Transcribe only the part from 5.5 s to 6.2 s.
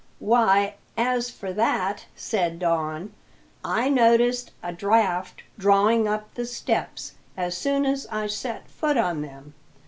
drawing